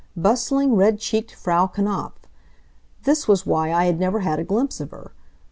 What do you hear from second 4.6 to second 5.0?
of